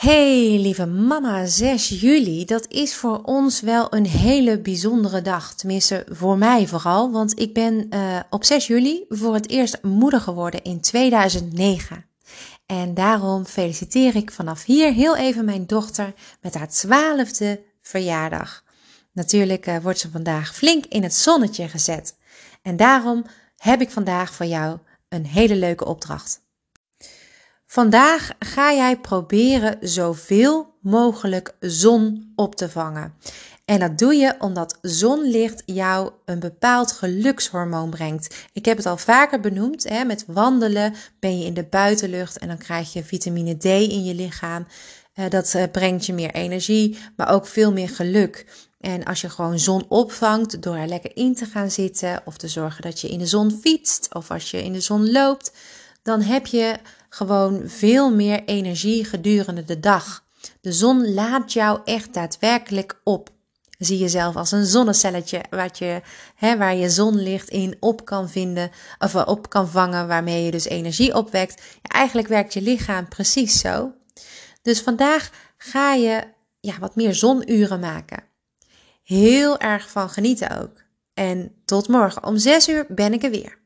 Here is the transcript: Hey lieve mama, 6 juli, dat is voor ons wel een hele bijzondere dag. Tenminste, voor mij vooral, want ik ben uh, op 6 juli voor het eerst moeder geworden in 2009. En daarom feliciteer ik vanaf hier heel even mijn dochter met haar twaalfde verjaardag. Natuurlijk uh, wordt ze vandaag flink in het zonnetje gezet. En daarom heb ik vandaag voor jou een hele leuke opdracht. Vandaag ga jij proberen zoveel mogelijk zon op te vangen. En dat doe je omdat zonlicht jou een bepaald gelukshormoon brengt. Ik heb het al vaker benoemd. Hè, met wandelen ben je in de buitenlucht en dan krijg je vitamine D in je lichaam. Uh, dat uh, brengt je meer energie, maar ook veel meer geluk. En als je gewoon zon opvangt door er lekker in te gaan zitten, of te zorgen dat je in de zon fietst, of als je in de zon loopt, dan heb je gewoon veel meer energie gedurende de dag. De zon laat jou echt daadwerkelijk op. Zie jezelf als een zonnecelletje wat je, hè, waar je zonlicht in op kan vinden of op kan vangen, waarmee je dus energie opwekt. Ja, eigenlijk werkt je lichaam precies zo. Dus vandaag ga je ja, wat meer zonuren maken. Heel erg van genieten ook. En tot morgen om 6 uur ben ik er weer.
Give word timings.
Hey 0.00 0.58
lieve 0.58 0.86
mama, 0.86 1.46
6 1.46 1.88
juli, 1.88 2.44
dat 2.44 2.66
is 2.68 2.94
voor 2.94 3.22
ons 3.22 3.60
wel 3.60 3.94
een 3.94 4.06
hele 4.06 4.58
bijzondere 4.58 5.22
dag. 5.22 5.54
Tenminste, 5.54 6.06
voor 6.08 6.38
mij 6.38 6.66
vooral, 6.66 7.10
want 7.10 7.38
ik 7.38 7.54
ben 7.54 7.86
uh, 7.94 8.20
op 8.30 8.44
6 8.44 8.66
juli 8.66 9.04
voor 9.08 9.34
het 9.34 9.48
eerst 9.48 9.82
moeder 9.82 10.20
geworden 10.20 10.62
in 10.62 10.80
2009. 10.80 12.06
En 12.66 12.94
daarom 12.94 13.44
feliciteer 13.46 14.16
ik 14.16 14.30
vanaf 14.30 14.64
hier 14.64 14.92
heel 14.92 15.16
even 15.16 15.44
mijn 15.44 15.66
dochter 15.66 16.14
met 16.40 16.54
haar 16.54 16.68
twaalfde 16.68 17.62
verjaardag. 17.82 18.64
Natuurlijk 19.12 19.66
uh, 19.66 19.76
wordt 19.78 19.98
ze 19.98 20.10
vandaag 20.10 20.54
flink 20.54 20.86
in 20.86 21.02
het 21.02 21.14
zonnetje 21.14 21.68
gezet. 21.68 22.16
En 22.62 22.76
daarom 22.76 23.24
heb 23.56 23.80
ik 23.80 23.90
vandaag 23.90 24.34
voor 24.34 24.46
jou 24.46 24.78
een 25.08 25.26
hele 25.26 25.56
leuke 25.56 25.84
opdracht. 25.84 26.48
Vandaag 27.70 28.30
ga 28.38 28.72
jij 28.72 28.96
proberen 28.96 29.76
zoveel 29.80 30.74
mogelijk 30.80 31.54
zon 31.60 32.32
op 32.36 32.54
te 32.54 32.68
vangen. 32.68 33.14
En 33.64 33.80
dat 33.80 33.98
doe 33.98 34.14
je 34.14 34.34
omdat 34.38 34.78
zonlicht 34.82 35.62
jou 35.66 36.12
een 36.24 36.38
bepaald 36.38 36.92
gelukshormoon 36.92 37.90
brengt. 37.90 38.48
Ik 38.52 38.64
heb 38.64 38.76
het 38.76 38.86
al 38.86 38.96
vaker 38.96 39.40
benoemd. 39.40 39.88
Hè, 39.88 40.04
met 40.04 40.24
wandelen 40.26 40.94
ben 41.20 41.38
je 41.38 41.44
in 41.44 41.54
de 41.54 41.64
buitenlucht 41.64 42.38
en 42.38 42.48
dan 42.48 42.58
krijg 42.58 42.92
je 42.92 43.04
vitamine 43.04 43.56
D 43.56 43.64
in 43.64 44.04
je 44.04 44.14
lichaam. 44.14 44.66
Uh, 45.14 45.28
dat 45.28 45.54
uh, 45.56 45.62
brengt 45.72 46.06
je 46.06 46.12
meer 46.12 46.34
energie, 46.34 46.98
maar 47.16 47.28
ook 47.28 47.46
veel 47.46 47.72
meer 47.72 47.88
geluk. 47.88 48.46
En 48.80 49.04
als 49.04 49.20
je 49.20 49.28
gewoon 49.28 49.58
zon 49.58 49.84
opvangt 49.88 50.62
door 50.62 50.76
er 50.76 50.88
lekker 50.88 51.16
in 51.16 51.34
te 51.34 51.44
gaan 51.44 51.70
zitten, 51.70 52.22
of 52.24 52.36
te 52.36 52.48
zorgen 52.48 52.82
dat 52.82 53.00
je 53.00 53.08
in 53.08 53.18
de 53.18 53.26
zon 53.26 53.58
fietst, 53.60 54.14
of 54.14 54.30
als 54.30 54.50
je 54.50 54.62
in 54.62 54.72
de 54.72 54.80
zon 54.80 55.10
loopt, 55.10 55.52
dan 56.02 56.22
heb 56.22 56.46
je 56.46 56.78
gewoon 57.10 57.62
veel 57.66 58.14
meer 58.14 58.44
energie 58.44 59.04
gedurende 59.04 59.64
de 59.64 59.80
dag. 59.80 60.24
De 60.60 60.72
zon 60.72 61.14
laat 61.14 61.52
jou 61.52 61.80
echt 61.84 62.14
daadwerkelijk 62.14 63.00
op. 63.04 63.30
Zie 63.78 63.98
jezelf 63.98 64.36
als 64.36 64.52
een 64.52 64.66
zonnecelletje 64.66 65.44
wat 65.50 65.78
je, 65.78 66.02
hè, 66.34 66.56
waar 66.56 66.76
je 66.76 66.90
zonlicht 66.90 67.48
in 67.48 67.76
op 67.80 68.04
kan 68.04 68.28
vinden 68.28 68.70
of 68.98 69.14
op 69.14 69.48
kan 69.48 69.68
vangen, 69.68 70.08
waarmee 70.08 70.44
je 70.44 70.50
dus 70.50 70.64
energie 70.64 71.14
opwekt. 71.14 71.62
Ja, 71.82 71.88
eigenlijk 71.88 72.28
werkt 72.28 72.54
je 72.54 72.62
lichaam 72.62 73.08
precies 73.08 73.60
zo. 73.60 73.92
Dus 74.62 74.80
vandaag 74.80 75.30
ga 75.56 75.94
je 75.94 76.22
ja, 76.60 76.78
wat 76.78 76.96
meer 76.96 77.14
zonuren 77.14 77.80
maken. 77.80 78.22
Heel 79.02 79.58
erg 79.58 79.90
van 79.90 80.08
genieten 80.08 80.60
ook. 80.62 80.82
En 81.14 81.54
tot 81.64 81.88
morgen 81.88 82.24
om 82.24 82.36
6 82.36 82.68
uur 82.68 82.84
ben 82.88 83.12
ik 83.12 83.22
er 83.22 83.30
weer. 83.30 83.59